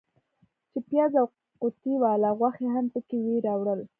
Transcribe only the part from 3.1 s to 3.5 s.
وې